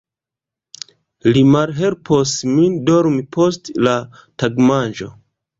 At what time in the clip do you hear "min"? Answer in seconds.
2.55-2.79